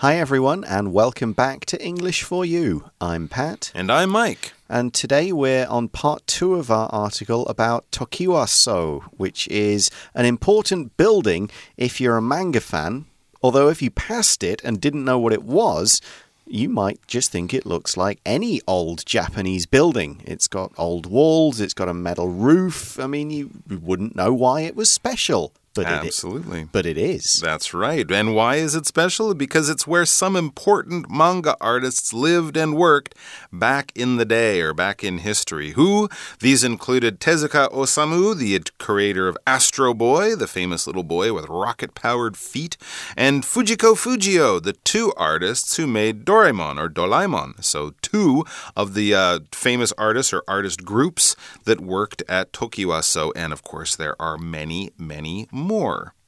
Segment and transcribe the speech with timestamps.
[0.00, 2.90] Hi, everyone, and welcome back to English for You.
[3.02, 3.70] I'm Pat.
[3.74, 4.54] And I'm Mike.
[4.66, 10.96] And today we're on part two of our article about Tokiwaso, which is an important
[10.96, 13.04] building if you're a manga fan.
[13.42, 16.00] Although, if you passed it and didn't know what it was,
[16.46, 20.22] you might just think it looks like any old Japanese building.
[20.24, 22.98] It's got old walls, it's got a metal roof.
[22.98, 25.52] I mean, you wouldn't know why it was special.
[25.72, 26.62] But Absolutely.
[26.62, 27.34] It, but it is.
[27.34, 28.10] That's right.
[28.10, 29.34] And why is it special?
[29.34, 33.14] Because it's where some important manga artists lived and worked
[33.52, 35.70] back in the day or back in history.
[35.72, 36.08] Who?
[36.40, 41.94] These included Tezuka Osamu, the creator of Astro Boy, the famous little boy with rocket
[41.94, 42.76] powered feet,
[43.16, 47.62] and Fujiko Fujio, the two artists who made Doraemon or Doraemon.
[47.62, 48.44] So, two
[48.76, 53.30] of the uh, famous artists or artist groups that worked at Tokiwaso.
[53.36, 55.59] And of course, there are many, many more.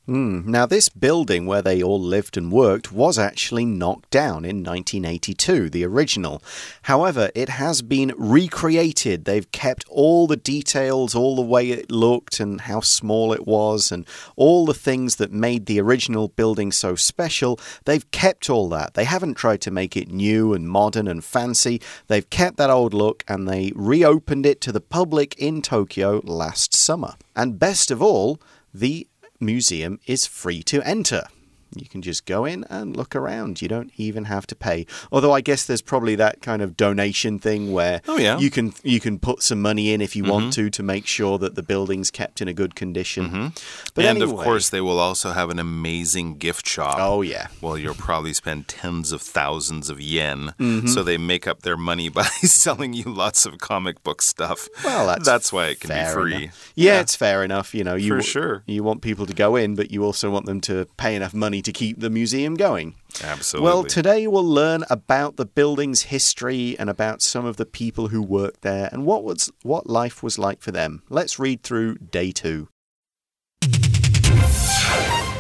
[0.09, 0.47] Mm.
[0.47, 5.71] Now, this building where they all lived and worked was actually knocked down in 1982,
[5.71, 6.43] the original.
[6.83, 9.25] However, it has been recreated.
[9.25, 13.93] They've kept all the details, all the way it looked, and how small it was,
[13.93, 17.61] and all the things that made the original building so special.
[17.85, 18.95] They've kept all that.
[18.95, 21.81] They haven't tried to make it new and modern and fancy.
[22.09, 26.75] They've kept that old look and they reopened it to the public in Tokyo last
[26.75, 27.15] summer.
[27.37, 28.41] And best of all,
[28.75, 29.07] the
[29.43, 31.27] museum is free to enter.
[31.75, 33.63] You can just go in and look around.
[33.63, 34.87] You don't even have to pay.
[35.11, 38.39] Although I guess there's probably that kind of donation thing where oh, yeah.
[38.39, 40.33] you can you can put some money in if you mm -hmm.
[40.33, 40.71] want mm-hmm.
[40.71, 43.25] to to make sure that the building's kept in a good condition.
[43.25, 43.53] Mm -hmm.
[43.95, 46.97] But and anyway, of course, they will also have an amazing gift shop.
[46.99, 47.47] Oh yeah.
[47.61, 50.89] Well, you'll probably spend tens of thousands of yen, mm -hmm.
[50.89, 54.69] so they make up their money by selling you lots of comic book stuff.
[54.85, 56.43] Well, that's that's why it can be free.
[56.75, 57.75] Yeah, yeah, it's fair enough.
[57.75, 58.63] You know, you For sure.
[58.67, 61.62] you want people to go in, but you also want them to pay enough money
[61.63, 62.95] to keep the museum going.
[63.23, 63.65] Absolutely.
[63.65, 68.23] Well, today we'll learn about the building's history and about some of the people who
[68.23, 71.03] worked there and what was what life was like for them.
[71.09, 72.69] Let's read through day 2.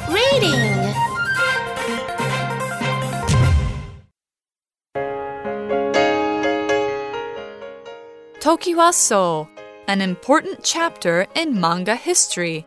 [0.08, 0.94] Reading
[8.42, 9.48] Tokiwaso,
[9.86, 12.66] an important chapter in manga history.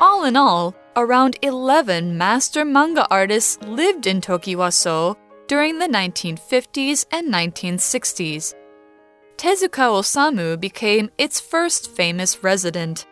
[0.00, 5.16] All in all, around 11 master manga artists lived in Tokiwaso
[5.46, 8.54] during the 1950s and 1960s.
[9.36, 13.06] Tezuka Osamu became its first famous resident.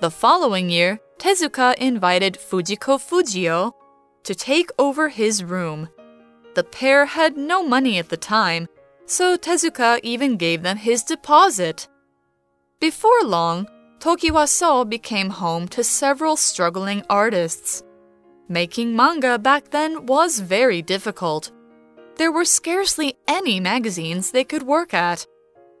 [0.00, 3.72] The following year, Tezuka invited Fujiko Fujio
[4.24, 5.88] to take over his room.
[6.54, 8.68] The pair had no money at the time,
[9.06, 11.88] so Tezuka even gave them his deposit.
[12.80, 13.66] Before long,
[13.98, 17.82] Tokiwaso became home to several struggling artists.
[18.48, 21.50] Making manga back then was very difficult.
[22.16, 25.26] There were scarcely any magazines they could work at.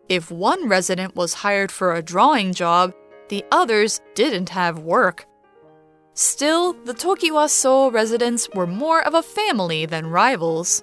[0.08, 2.94] If one resident was hired for a drawing job,
[3.28, 5.26] the others didn't have work.
[6.14, 10.82] Still, the Tokiwaso residents were more of a family than rivals.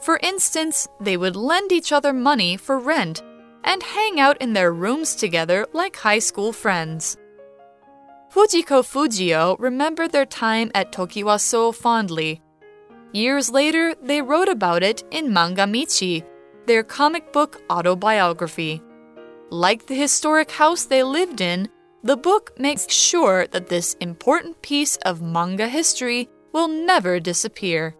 [0.00, 3.22] For instance, they would lend each other money for rent
[3.64, 7.16] and hang out in their rooms together like high school friends.
[8.32, 12.40] Fujiko Fujio remembered their time at Tokiwaso fondly.
[13.12, 16.24] Years later, they wrote about it in Manga Michi,
[16.66, 18.82] their comic book autobiography.
[19.50, 21.68] Like the historic house they lived in,
[22.02, 27.94] the book makes sure that this important piece of manga history will never disappear.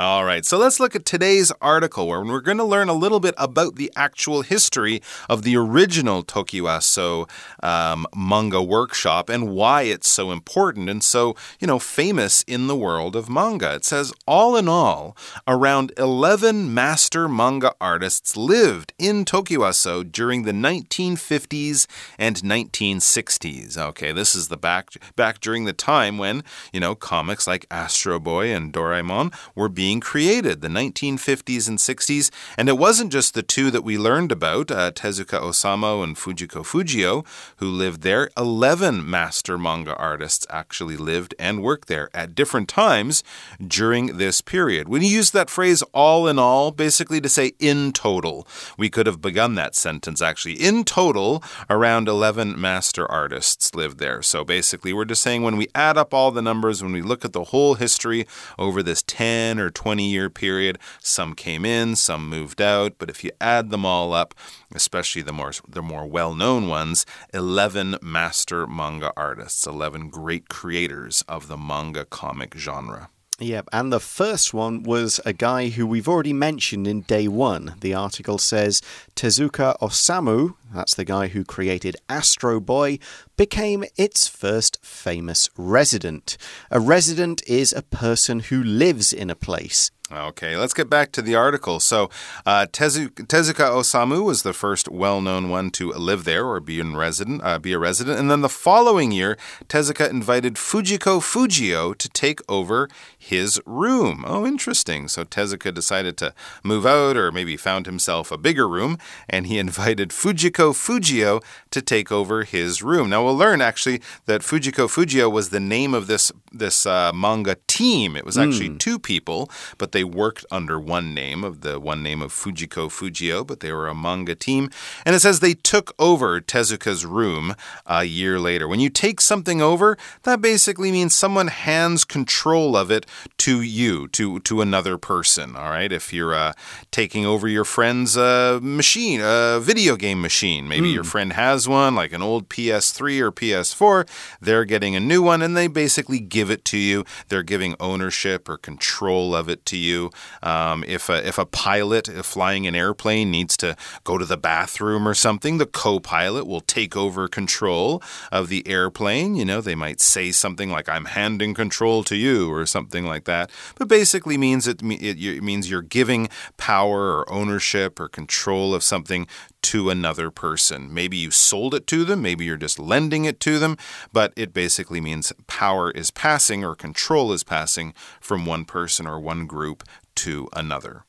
[0.00, 3.20] All right, so let's look at today's article where we're going to learn a little
[3.20, 7.28] bit about the actual history of the original Tokiwaso
[7.62, 12.74] um, manga workshop and why it's so important and so, you know, famous in the
[12.74, 13.74] world of manga.
[13.74, 20.52] It says, all in all, around 11 master manga artists lived in Tokiwaso during the
[20.52, 21.86] 1950s
[22.18, 23.76] and 1960s.
[23.76, 26.42] Okay, this is the back back during the time when,
[26.72, 31.76] you know, comics like Astro Boy and Doraemon were being being created, the 1950s and
[31.76, 32.30] 60s.
[32.56, 36.64] And it wasn't just the two that we learned about, uh, Tezuka Osamu and Fujiko
[36.64, 37.26] Fujio,
[37.56, 38.30] who lived there.
[38.36, 43.24] 11 master manga artists actually lived and worked there at different times
[43.66, 44.88] during this period.
[44.88, 48.46] When you use that phrase all in all, basically to say in total,
[48.78, 50.54] we could have begun that sentence actually.
[50.54, 54.22] In total, around 11 master artists lived there.
[54.22, 57.24] So basically, we're just saying when we add up all the numbers, when we look
[57.24, 58.24] at the whole history
[58.56, 60.78] over this 10 or 20 year period.
[61.00, 64.34] Some came in, some moved out, but if you add them all up,
[64.74, 71.48] especially the more the more well-known ones, 11 master manga artists, 11 great creators of
[71.48, 73.08] the manga comic genre.
[73.42, 77.74] Yep, and the first one was a guy who we've already mentioned in day one.
[77.80, 78.82] The article says
[79.16, 82.98] Tezuka Osamu, that's the guy who created Astro Boy,
[83.38, 86.36] became its first famous resident.
[86.70, 89.90] A resident is a person who lives in a place.
[90.12, 91.78] Okay, let's get back to the article.
[91.78, 92.10] So,
[92.44, 96.96] uh, Tezu Tezuka Osamu was the first well-known one to live there or be in
[96.96, 102.08] resident, uh, be a resident, and then the following year, Tezuka invited Fujiko Fujio to
[102.08, 104.24] take over his room.
[104.26, 105.06] Oh, interesting.
[105.06, 106.34] So Tezuka decided to
[106.64, 108.98] move out, or maybe found himself a bigger room,
[109.28, 111.40] and he invited Fujiko Fujio
[111.70, 113.10] to take over his room.
[113.10, 117.56] Now we'll learn actually that Fujiko Fujio was the name of this this uh, manga
[117.68, 118.16] team.
[118.16, 118.78] It was actually mm.
[118.80, 119.48] two people,
[119.78, 123.60] but they they worked under one name of the one name of Fujiko Fujio, but
[123.60, 124.70] they were a manga team.
[125.04, 127.54] And it says they took over Tezuka's room
[127.84, 128.66] a year later.
[128.66, 133.04] When you take something over, that basically means someone hands control of it
[133.44, 135.54] to you, to to another person.
[135.54, 136.54] All right, if you're uh,
[136.90, 140.94] taking over your friend's uh, machine, a video game machine, maybe mm.
[140.94, 141.10] your hmm.
[141.10, 144.08] friend has one, like an old PS3 or PS4.
[144.40, 147.04] They're getting a new one, and they basically give it to you.
[147.28, 150.10] They're giving ownership or control of it to you you.
[150.42, 155.06] Um, if a, if a pilot flying an airplane needs to go to the bathroom
[155.06, 159.34] or something, the co-pilot will take over control of the airplane.
[159.34, 163.24] You know, they might say something like "I'm handing control to you" or something like
[163.24, 163.50] that.
[163.76, 168.82] But basically means it, it, it means you're giving power or ownership or control of
[168.82, 169.26] something
[169.62, 170.92] to another person.
[170.92, 173.76] Maybe you sold it to them, maybe you're just lending it to them,
[174.12, 179.20] but it basically means power is passing or control is passing from one person or
[179.20, 179.84] one group
[180.16, 181.04] to another.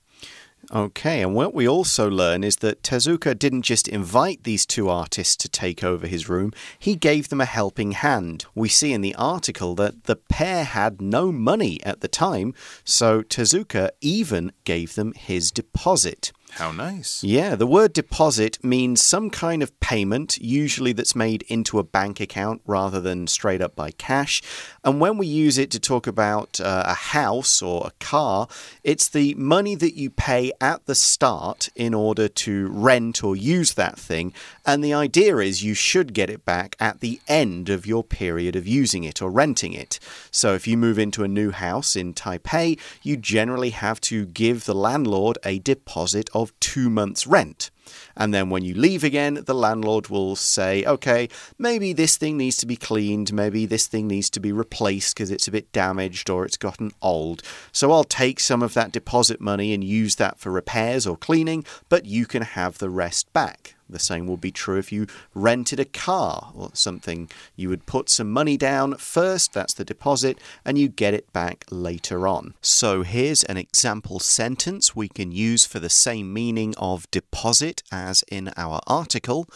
[0.73, 5.35] Okay, and what we also learn is that Tezuka didn't just invite these two artists
[5.37, 8.45] to take over his room, he gave them a helping hand.
[8.55, 12.53] We see in the article that the pair had no money at the time,
[12.85, 16.31] so Tezuka even gave them his deposit.
[16.55, 17.23] How nice.
[17.23, 22.19] Yeah, the word deposit means some kind of payment, usually that's made into a bank
[22.19, 24.41] account rather than straight up by cash.
[24.83, 28.49] And when we use it to talk about uh, a house or a car,
[28.83, 33.75] it's the money that you pay at the start in order to rent or use
[33.75, 34.33] that thing.
[34.65, 38.57] And the idea is you should get it back at the end of your period
[38.57, 39.99] of using it or renting it.
[40.31, 44.65] So if you move into a new house in Taipei, you generally have to give
[44.65, 47.71] the landlord a deposit of two months' rent.
[48.15, 52.57] And then when you leave again, the landlord will say, okay, maybe this thing needs
[52.57, 56.29] to be cleaned, maybe this thing needs to be replaced because it's a bit damaged
[56.29, 57.41] or it's gotten old.
[57.71, 61.65] So I'll take some of that deposit money and use that for repairs or cleaning,
[61.89, 63.75] but you can have the rest back.
[63.91, 67.29] The same will be true if you rented a car or something.
[67.55, 71.65] You would put some money down first, that's the deposit, and you get it back
[71.69, 72.53] later on.
[72.61, 78.23] So here's an example sentence we can use for the same meaning of deposit as
[78.29, 79.47] in our article.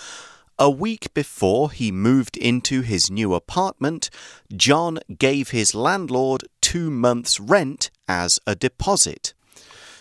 [0.58, 4.10] A week before he moved into his new apartment,
[4.56, 9.34] John gave his landlord two months' rent as a deposit.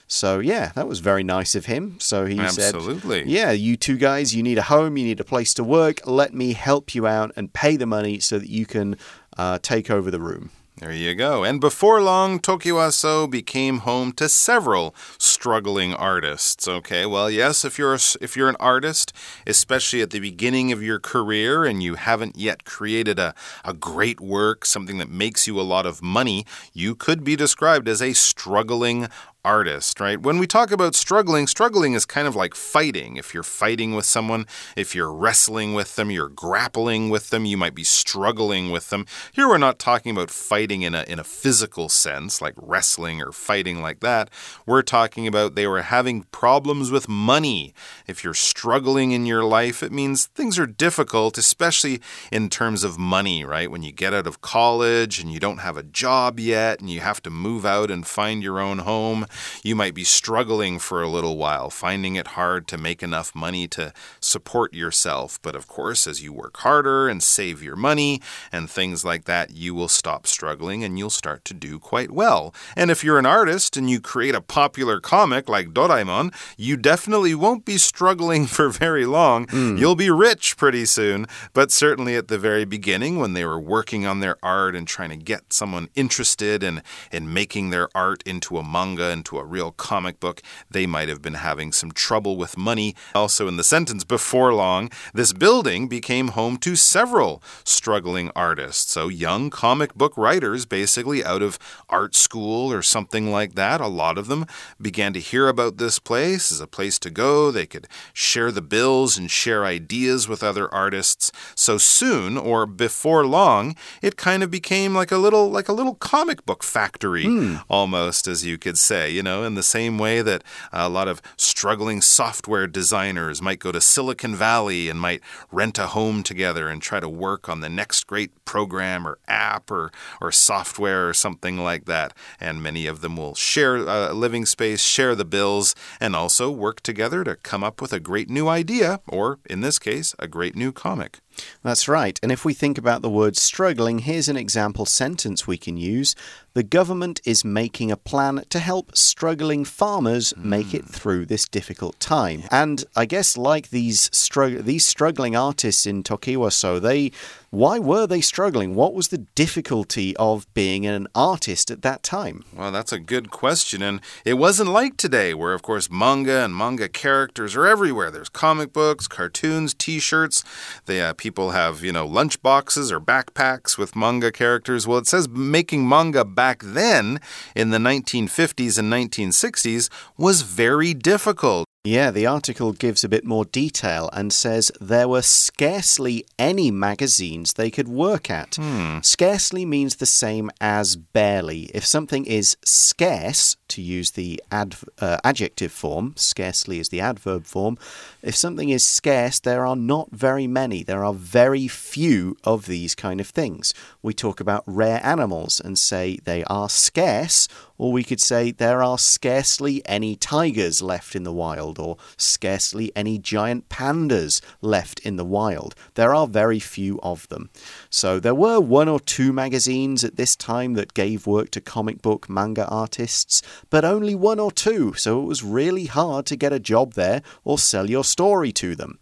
[0.06, 1.98] So yeah, that was very nice of him.
[2.00, 3.20] So he Absolutely.
[3.20, 6.06] said, "Yeah, you two guys, you need a home, you need a place to work.
[6.06, 8.96] Let me help you out and pay the money so that you can
[9.36, 11.44] uh, take over the room." There you go.
[11.44, 16.66] And before long, Tokiwaso became home to several struggling artists.
[16.66, 19.12] Okay, well, yes, if you're a, if you're an artist,
[19.46, 24.20] especially at the beginning of your career and you haven't yet created a, a great
[24.20, 28.12] work, something that makes you a lot of money, you could be described as a
[28.12, 29.06] struggling
[29.44, 30.20] artist, right?
[30.20, 33.16] When we talk about struggling, struggling is kind of like fighting.
[33.16, 34.46] If you're fighting with someone,
[34.76, 39.06] if you're wrestling with them, you're grappling with them, you might be struggling with them.
[39.32, 43.32] Here we're not talking about fighting in a in a physical sense, like wrestling or
[43.32, 44.30] fighting like that.
[44.66, 47.74] We're talking about they were having problems with money.
[48.06, 52.00] If you're struggling in your life, it means things are difficult, especially
[52.32, 53.70] in terms of money, right?
[53.70, 57.00] When you get out of college and you don't have a job yet and you
[57.00, 59.26] have to move out and find your own home
[59.62, 63.66] You might be struggling for a little while, finding it hard to make enough money
[63.68, 65.40] to support yourself.
[65.42, 68.20] But of course, as you work harder and save your money
[68.52, 72.54] and things like that, you will stop struggling and you'll start to do quite well.
[72.76, 77.34] And if you're an artist and you create a popular comic like Doraemon, you definitely
[77.34, 79.46] won't be struggling for very long.
[79.46, 79.78] Mm.
[79.78, 81.26] You'll be rich pretty soon.
[81.52, 85.10] But certainly at the very beginning, when they were working on their art and trying
[85.10, 89.72] to get someone interested in, in making their art into a manga, into a real
[89.72, 92.94] comic book, they might have been having some trouble with money.
[93.14, 98.92] Also, in the sentence, before long, this building became home to several struggling artists.
[98.92, 103.86] So, young comic book writers, basically out of art school or something like that, a
[103.86, 104.44] lot of them
[104.78, 107.50] began to hear about this place as a place to go.
[107.50, 111.32] They could share the bills and share ideas with other artists.
[111.54, 115.94] So soon, or before long, it kind of became like a little like a little
[115.94, 117.62] comic book factory, mm.
[117.70, 119.13] almost as you could say.
[119.14, 120.42] You know, in the same way that
[120.72, 125.86] a lot of struggling software designers might go to Silicon Valley and might rent a
[125.88, 130.32] home together and try to work on the next great program or app or or
[130.32, 132.12] software or something like that.
[132.40, 136.80] And many of them will share a living space, share the bills, and also work
[136.80, 140.56] together to come up with a great new idea, or in this case, a great
[140.56, 141.20] new comic.
[141.62, 142.18] That's right.
[142.22, 146.14] And if we think about the word struggling, here's an example sentence we can use.
[146.54, 150.44] The government is making a plan to help struggling farmers mm.
[150.44, 152.44] make it through this difficult time.
[152.50, 157.10] And I guess like these strugg these struggling artists in Tokiwaso, they
[157.54, 158.74] why were they struggling?
[158.74, 162.44] What was the difficulty of being an artist at that time?
[162.52, 163.80] Well, that's a good question.
[163.80, 168.10] And it wasn't like today, where, of course, manga and manga characters are everywhere.
[168.10, 170.42] There's comic books, cartoons, t shirts.
[170.88, 174.86] Uh, people have, you know, lunch boxes or backpacks with manga characters.
[174.86, 177.20] Well, it says making manga back then
[177.54, 181.66] in the 1950s and 1960s was very difficult.
[181.86, 187.52] Yeah, the article gives a bit more detail and says there were scarcely any magazines
[187.52, 188.54] they could work at.
[188.54, 189.00] Hmm.
[189.02, 191.64] Scarcely means the same as barely.
[191.74, 197.76] If something is scarce, to use the uh, adjective form, scarcely is the adverb form,
[198.24, 200.82] if something is scarce, there are not very many.
[200.82, 203.74] There are very few of these kind of things.
[204.02, 208.82] We talk about rare animals and say they are scarce or we could say there
[208.82, 215.16] are scarcely any tigers left in the wild, or scarcely any giant pandas left in
[215.16, 215.74] the wild.
[215.94, 217.50] There are very few of them.
[217.94, 222.02] So there were one or two magazines at this time that gave work to comic
[222.02, 226.52] book manga artists, but only one or two, so it was really hard to get
[226.52, 228.98] a job there or sell your story to them.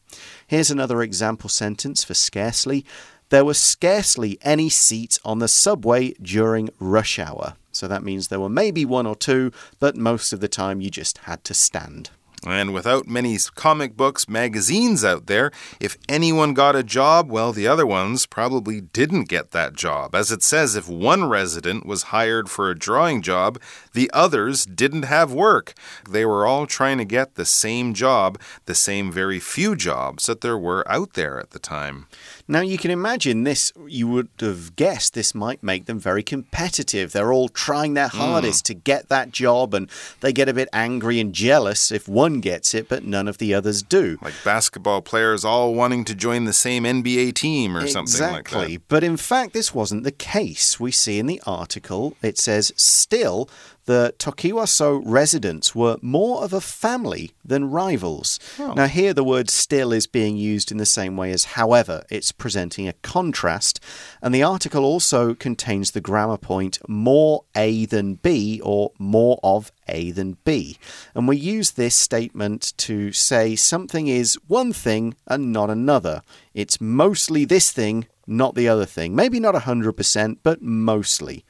[0.46, 2.84] Here's another example sentence for scarcely.
[3.30, 7.54] There were scarcely any seats on the subway during rush hour.
[7.72, 10.90] So that means there were maybe one or two, but most of the time you
[10.90, 12.11] just had to stand.
[12.44, 17.68] And without many comic books, magazines out there, if anyone got a job, well, the
[17.68, 20.14] other ones probably didn't get that job.
[20.14, 23.61] As it says, if one resident was hired for a drawing job,
[23.92, 25.75] the others didn't have work.
[26.11, 30.40] They were all trying to get the same job, the same very few jobs that
[30.40, 32.08] there were out there at the time.
[32.52, 37.11] Now, you can imagine this, you would have guessed this might make them very competitive.
[37.12, 38.18] They're all trying their hmm.
[38.18, 38.66] hardest mm.
[38.66, 39.88] to get that job, and
[40.21, 43.54] they get a bit angry and jealous if one gets it, but none of the
[43.54, 44.18] others do.
[44.21, 48.06] Like basketball players all wanting to join the same NBA team or exactly.
[48.06, 48.56] something like that.
[48.59, 48.76] Exactly.
[48.87, 50.78] But in fact, this wasn't the case.
[50.78, 53.49] We see in the article, it says, still,
[53.85, 58.39] the Tokiwaso residents were more of a family than rivals.
[58.59, 58.75] Oh.
[58.75, 62.05] Now, here the word still is being used in the same way as however.
[62.11, 63.81] It's presenting a contrast.
[64.21, 69.73] And the article also contains the grammar point more A than B or more of
[69.89, 70.79] A than B.
[71.15, 76.23] And we use this statement to say something is one thing and not another.
[76.55, 79.14] It's mostly this thing not the other thing.
[79.14, 81.45] Maybe not 100%, but mostly.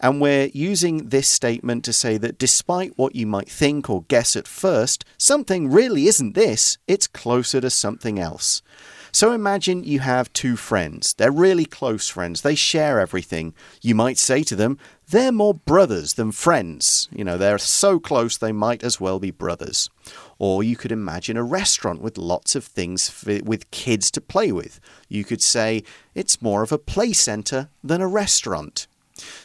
[0.00, 4.36] And we're using this statement to say that despite what you might think or guess
[4.36, 8.62] at first, something really isn't this, it's closer to something else.
[9.12, 11.14] So imagine you have two friends.
[11.14, 12.42] They're really close friends.
[12.42, 13.54] They share everything.
[13.80, 17.08] You might say to them, they're more brothers than friends.
[17.12, 19.88] You know, they're so close they might as well be brothers.
[20.38, 24.50] Or you could imagine a restaurant with lots of things for, with kids to play
[24.52, 24.80] with.
[25.08, 25.84] You could say
[26.14, 28.86] it's more of a play center than a restaurant.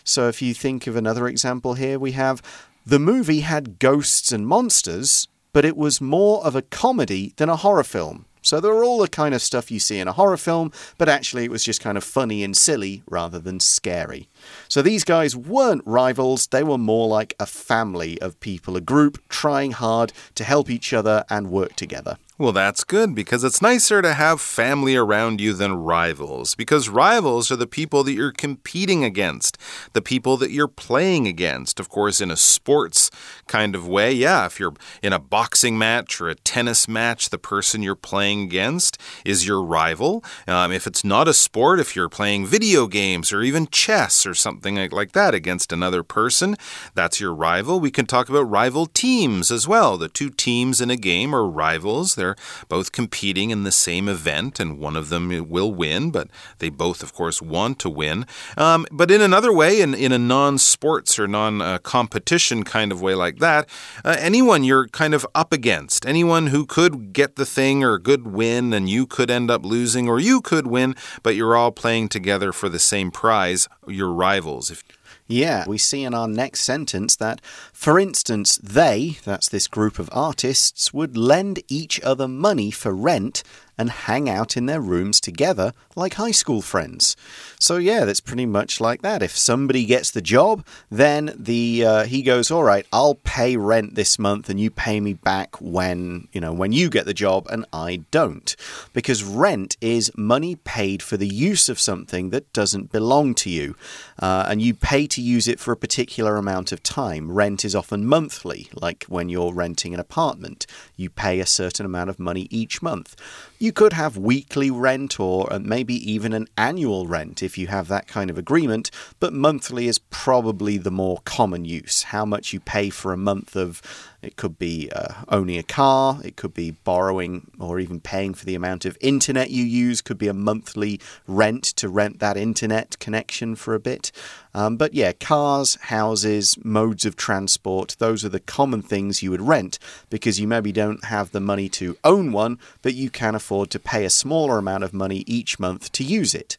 [0.03, 2.41] So if you think of another example here, we have
[2.85, 7.55] the movie had ghosts and monsters, but it was more of a comedy than a
[7.55, 8.25] horror film.
[8.41, 11.09] So they were all the kind of stuff you see in a horror film, but
[11.09, 14.27] actually it was just kind of funny and silly rather than scary.
[14.67, 19.21] So these guys weren't rivals, they were more like a family of people, a group
[19.29, 22.17] trying hard to help each other and work together.
[22.41, 26.55] Well, that's good because it's nicer to have family around you than rivals.
[26.55, 29.59] Because rivals are the people that you're competing against,
[29.93, 31.79] the people that you're playing against.
[31.79, 33.11] Of course, in a sports
[33.45, 37.37] kind of way, yeah, if you're in a boxing match or a tennis match, the
[37.37, 40.23] person you're playing against is your rival.
[40.47, 44.33] Um, if it's not a sport, if you're playing video games or even chess or
[44.33, 46.55] something like, that against another person,
[46.95, 47.79] that's your rival.
[47.79, 49.95] We can talk about rival teams as well.
[49.95, 52.15] The two teams in a game are rivals.
[52.15, 52.30] They're
[52.67, 57.03] both competing in the same event, and one of them will win, but they both,
[57.03, 58.25] of course, want to win.
[58.57, 62.91] Um, but in another way, in, in a non sports or non uh, competition kind
[62.91, 63.67] of way like that,
[64.03, 68.27] uh, anyone you're kind of up against, anyone who could get the thing or could
[68.27, 72.09] win, and you could end up losing, or you could win, but you're all playing
[72.09, 74.71] together for the same prize, your rivals.
[74.71, 74.83] If
[75.31, 77.41] yeah, we see in our next sentence that,
[77.73, 83.43] for instance, they, that's this group of artists, would lend each other money for rent
[83.77, 87.15] and hang out in their rooms together like high school friends.
[87.59, 89.21] So yeah, that's pretty much like that.
[89.21, 93.95] If somebody gets the job, then the uh, he goes, "All right, I'll pay rent
[93.95, 97.47] this month and you pay me back when, you know, when you get the job
[97.49, 98.55] and I don't."
[98.93, 103.75] Because rent is money paid for the use of something that doesn't belong to you.
[104.19, 107.31] Uh, and you pay to use it for a particular amount of time.
[107.31, 110.67] Rent is often monthly, like when you're renting an apartment.
[110.95, 113.15] You pay a certain amount of money each month.
[113.61, 117.89] You could have weekly rent or uh, maybe even an annual rent if you have
[117.89, 118.89] that kind of agreement,
[119.19, 122.01] but monthly is probably the more common use.
[122.01, 123.83] How much you pay for a month of
[124.21, 128.45] it could be uh, owning a car, it could be borrowing or even paying for
[128.45, 132.99] the amount of internet you use, could be a monthly rent to rent that internet
[132.99, 134.11] connection for a bit.
[134.53, 139.41] Um, but yeah, cars, houses, modes of transport, those are the common things you would
[139.41, 143.69] rent because you maybe don't have the money to own one, but you can afford
[143.71, 146.57] to pay a smaller amount of money each month to use it.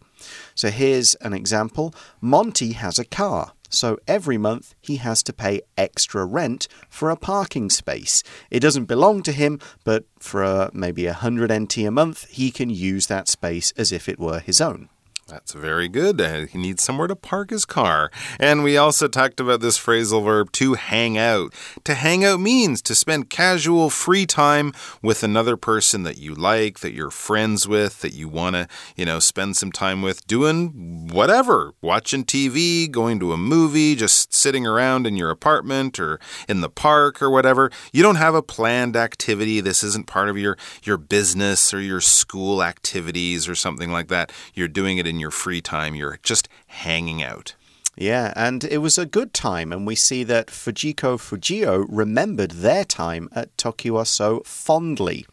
[0.54, 3.52] So here's an example Monty has a car.
[3.72, 8.22] So every month he has to pay extra rent for a parking space.
[8.50, 12.50] It doesn't belong to him, but for a, maybe a 100 NT a month, he
[12.50, 14.88] can use that space as if it were his own.
[15.32, 16.20] That's very good.
[16.20, 18.10] Uh, he needs somewhere to park his car.
[18.38, 21.54] And we also talked about this phrasal verb to hang out.
[21.84, 26.80] To hang out means to spend casual free time with another person that you like,
[26.80, 31.08] that you're friends with, that you want to, you know, spend some time with doing
[31.10, 36.60] whatever, watching TV, going to a movie, just sitting around in your apartment or in
[36.60, 37.70] the park or whatever.
[37.90, 39.62] You don't have a planned activity.
[39.62, 44.30] This isn't part of your your business or your school activities or something like that.
[44.52, 45.94] You're doing it in your free time.
[45.94, 47.54] You're just hanging out.
[47.94, 52.86] Yeah, and it was a good time, and we see that Fujiko Fujio remembered their
[52.86, 55.26] time at Tokiwaso fondly.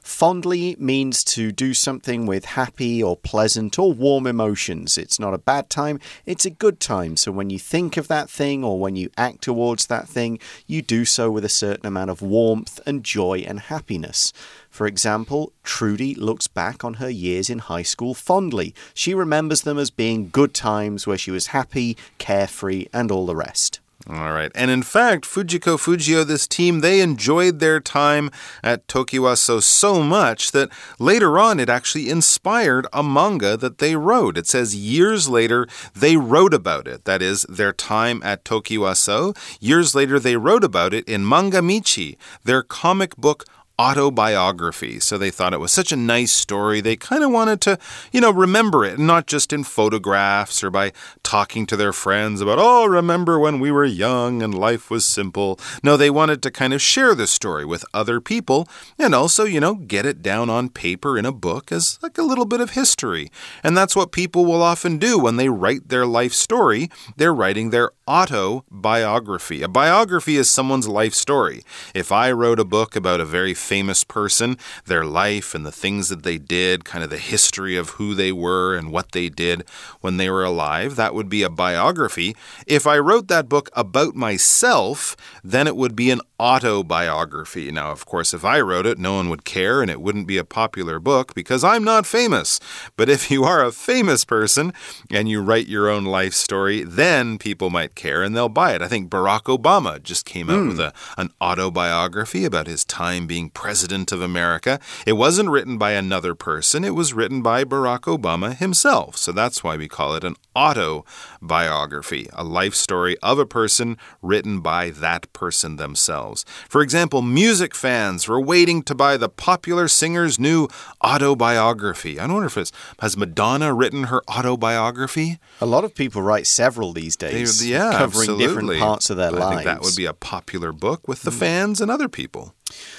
[0.00, 4.96] Fondly means to do something with happy or pleasant or warm emotions.
[4.96, 7.16] It's not a bad time, it's a good time.
[7.16, 10.82] So when you think of that thing or when you act towards that thing, you
[10.82, 14.32] do so with a certain amount of warmth and joy and happiness.
[14.74, 18.74] For example, Trudy looks back on her years in high school fondly.
[18.92, 23.36] She remembers them as being good times where she was happy, carefree, and all the
[23.36, 23.78] rest.
[24.08, 24.50] All right.
[24.52, 28.32] And in fact, Fujiko Fujio, this team, they enjoyed their time
[28.64, 34.36] at Tokiwaso so much that later on it actually inspired a manga that they wrote.
[34.36, 37.04] It says years later they wrote about it.
[37.04, 39.36] That is, their time at Tokiwaso.
[39.60, 43.44] Years later they wrote about it in Manga Michi, their comic book
[43.78, 45.00] autobiography.
[45.00, 46.80] So they thought it was such a nice story.
[46.80, 47.78] They kind of wanted to,
[48.12, 52.58] you know, remember it, not just in photographs or by talking to their friends about,
[52.60, 55.58] oh, remember when we were young and life was simple.
[55.82, 59.60] No, they wanted to kind of share the story with other people and also, you
[59.60, 62.70] know, get it down on paper in a book as like a little bit of
[62.70, 63.30] history.
[63.62, 66.90] And that's what people will often do when they write their life story.
[67.16, 69.62] They're writing their autobiography.
[69.62, 71.64] A biography is someone's life story.
[71.94, 76.08] If I wrote a book about a very famous person, their life and the things
[76.08, 79.64] that they did, kind of the history of who they were and what they did
[80.00, 82.36] when they were alive, that would be a biography.
[82.66, 87.70] If I wrote that book about myself, then it would be an autobiography.
[87.70, 90.36] Now, of course, if I wrote it, no one would care and it wouldn't be
[90.36, 92.60] a popular book because I'm not famous.
[92.96, 94.72] But if you are a famous person
[95.10, 98.74] and you write your own life story, then people might that care and they'll buy
[98.74, 98.82] it.
[98.82, 100.68] I think Barack Obama just came out mm.
[100.68, 104.78] with a, an autobiography about his time being president of America.
[105.06, 109.16] It wasn't written by another person, it was written by Barack Obama himself.
[109.16, 114.60] So that's why we call it an autobiography, a life story of a person written
[114.60, 116.44] by that person themselves.
[116.68, 120.68] For example, music fans were waiting to buy the popular singer's new
[121.04, 122.18] autobiography.
[122.18, 125.38] I don't wonder if it's has Madonna written her autobiography?
[125.60, 128.46] A lot of people write several these days, they, yeah, covering absolutely.
[128.46, 129.44] different parts of their lives.
[129.44, 131.38] I think that would be a popular book with the mm.
[131.38, 132.54] fans and other people.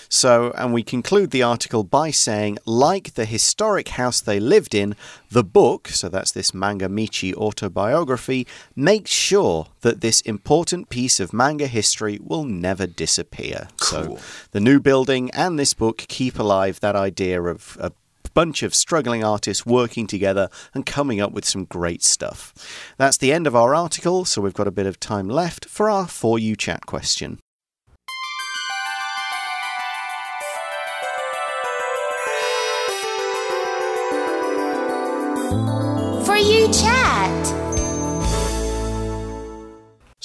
[0.08, 4.95] So, and we conclude the article by saying, like the historic house they lived in,
[5.30, 11.34] the book, so that's this Manga Michi autobiography, makes sure that this important piece of
[11.34, 13.67] manga history will never disappear.
[13.82, 14.17] Cool.
[14.17, 17.91] So, the new building and this book keep alive that idea of a
[18.36, 22.54] bunch of struggling artists working together and coming up with some great stuff.
[22.98, 25.89] That's the end of our article, so we've got a bit of time left for
[25.89, 27.39] our For You Chat question.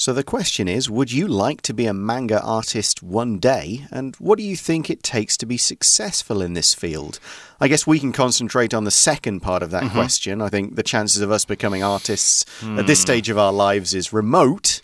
[0.01, 3.85] So the question is Would you like to be a manga artist one day?
[3.91, 7.19] And what do you think it takes to be successful in this field?
[7.59, 9.99] I guess we can concentrate on the second part of that mm -hmm.
[9.99, 10.41] question.
[10.41, 12.79] I think the chances of us becoming artists mm.
[12.79, 13.09] at this hmm.
[13.09, 14.81] stage of our lives is remote.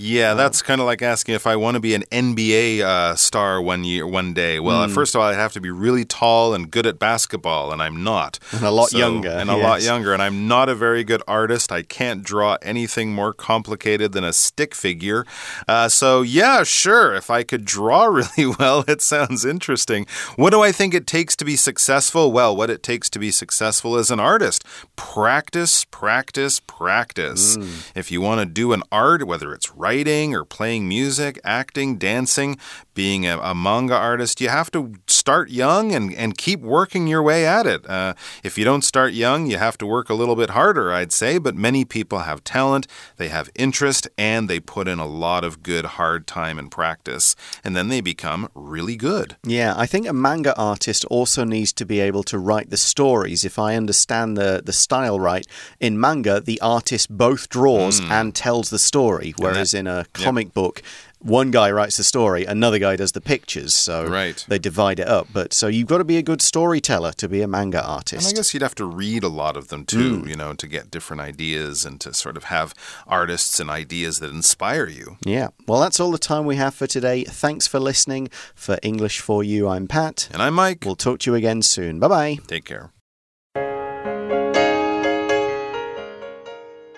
[0.00, 3.60] Yeah, that's kind of like asking if I want to be an NBA uh, star
[3.60, 4.60] one year, one day.
[4.60, 4.94] Well, mm.
[4.94, 8.04] first of all, I have to be really tall and good at basketball, and I'm
[8.04, 8.38] not.
[8.58, 9.28] And a lot so, younger.
[9.28, 9.62] And a yes.
[9.62, 10.12] lot younger.
[10.12, 11.70] And I'm not a very good artist.
[11.70, 15.24] I can't draw anything more complicated than a stick figure.
[15.68, 17.14] Uh, so, yeah, sure.
[17.14, 20.06] If I could draw really well, it sounds interesting.
[20.34, 22.32] What do I think it takes to be successful?
[22.32, 24.64] Well, what it takes to be successful as an artist
[24.96, 27.56] practice, practice, practice.
[27.56, 27.92] Mm.
[27.94, 32.58] If you want to do an art, whether it's writing or playing music, acting, dancing,
[32.98, 37.22] being a, a, manga artist, you have to start young and, and keep working your
[37.22, 37.88] way at it.
[37.88, 41.12] Uh, if you don't start young, you have to work a little bit harder, I'd
[41.12, 45.44] say, but many people have talent, they have interest, and they put in a lot
[45.44, 49.36] of good hard time and practice, and then they become really good.
[49.44, 53.44] Yeah, I think a manga artist also needs to be able to write the stories.
[53.44, 55.46] If I understand the, the style right,
[55.78, 58.10] in manga, the artist both draws mm.
[58.10, 60.54] and tells the story, whereas in a comic yep.
[60.54, 60.82] book,
[61.20, 63.74] one guy writes the story, another guy does the pictures.
[63.74, 64.44] So right.
[64.48, 65.28] they divide it up.
[65.32, 68.26] But so you've got to be a good storyteller to be a manga artist.
[68.26, 70.28] And I guess you'd have to read a lot of them too, mm.
[70.28, 72.74] you know, to get different ideas and to sort of have
[73.06, 75.16] artists and ideas that inspire you.
[75.24, 75.48] Yeah.
[75.66, 77.24] Well, that's all the time we have for today.
[77.24, 78.28] Thanks for listening.
[78.54, 80.28] For English for You, I'm Pat.
[80.32, 80.84] And I'm Mike.
[80.84, 81.98] We'll talk to you again soon.
[81.98, 82.38] Bye bye.
[82.46, 82.92] Take care.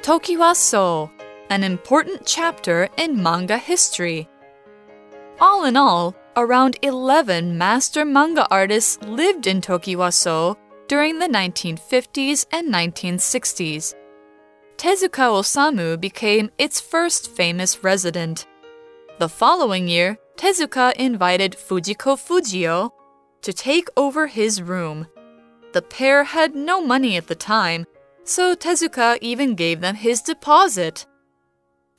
[0.02, 1.10] Tokiwa So
[1.50, 4.28] an important chapter in manga history.
[5.40, 12.72] All in all, around 11 master manga artists lived in Tokiwa-so during the 1950s and
[12.72, 13.94] 1960s.
[14.76, 18.46] Tezuka Osamu became its first famous resident.
[19.18, 22.90] The following year, Tezuka invited Fujiko Fujio
[23.42, 25.08] to take over his room.
[25.72, 27.86] The pair had no money at the time,
[28.24, 31.06] so Tezuka even gave them his deposit.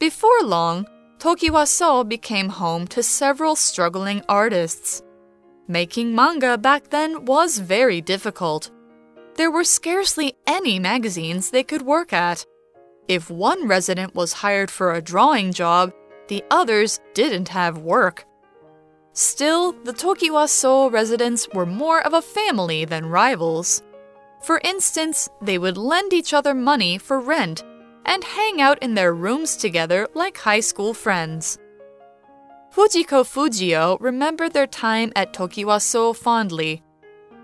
[0.02, 0.88] Before long,
[1.20, 5.04] Tokiwa-so became home to several struggling artists.
[5.68, 8.72] Making manga back then was very difficult.
[9.36, 12.48] There were scarcely any magazines they could work at.
[13.08, 15.94] If one resident was hired for a drawing job,
[16.30, 18.26] the others didn't have work.
[19.14, 23.84] Still, the Tokiwa-so residents were more of a family than rivals.
[24.42, 27.64] For instance, they would lend each other money for rent
[28.06, 31.58] and hang out in their rooms together like high school friends.
[32.74, 36.82] Fujiko Fujio remembered their time at Tokiwa-so fondly.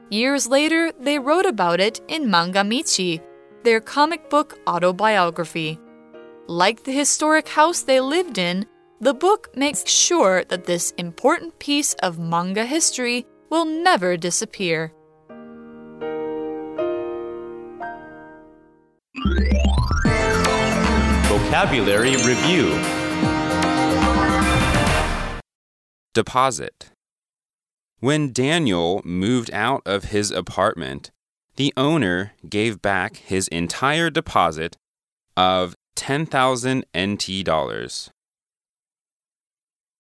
[0.10, 3.22] Years later, they wrote about it in Manga Michi,
[3.63, 5.78] their comic book autobiography.
[6.48, 8.65] Like the historic house they lived in,
[9.02, 14.93] the book makes sure that this important piece of manga history will never disappear.
[21.67, 22.69] Vocabulary Review
[26.13, 26.91] Deposit
[27.99, 31.12] When Daniel moved out of his apartment,
[31.58, 34.77] the owner gave back his entire deposit
[35.36, 38.12] of 10,000 NT dollars.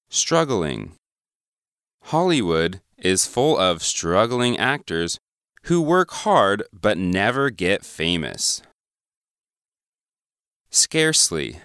[0.07, 0.93] Struggling
[2.03, 5.19] Hollywood is full of struggling actors
[5.63, 8.61] who work hard but never get famous.
[10.69, 11.59] Scarcely.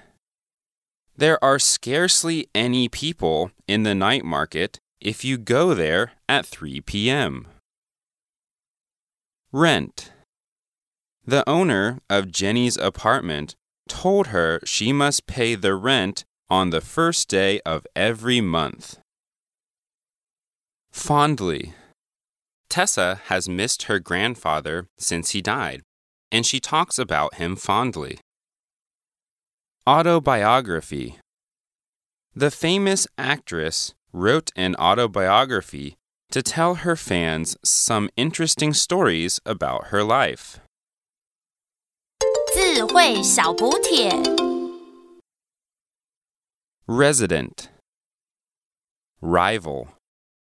[1.17, 6.81] There are scarcely any people in the night market if you go there at 3
[6.83, 7.47] p.m.
[9.53, 10.13] Rent.
[11.27, 13.55] The owner of Jenny's apartment
[13.89, 18.99] told her she must pay the rent on the first day of every month.
[20.91, 21.75] Fondly.
[22.69, 25.83] Tessa has missed her grandfather since he died,
[26.31, 28.19] and she talks about him fondly.
[29.88, 31.20] Autobiography
[32.36, 35.96] The famous actress wrote an autobiography
[36.32, 40.60] to tell her fans some interesting stories about her life.
[42.54, 44.12] 智慧小补帖。
[46.86, 47.70] Resident
[49.22, 49.88] Rival